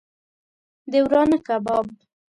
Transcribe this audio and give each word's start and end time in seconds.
د 0.91 0.93
ورانه 1.05 1.37
کباب 1.47 1.85